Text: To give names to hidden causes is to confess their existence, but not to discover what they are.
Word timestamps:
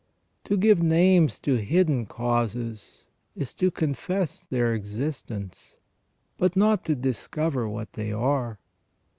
To 0.45 0.57
give 0.57 0.81
names 0.81 1.37
to 1.41 1.57
hidden 1.61 2.07
causes 2.07 3.05
is 3.35 3.53
to 3.53 3.69
confess 3.69 4.43
their 4.43 4.73
existence, 4.73 5.75
but 6.39 6.55
not 6.55 6.83
to 6.85 6.95
discover 6.95 7.69
what 7.69 7.93
they 7.93 8.11
are. 8.11 8.57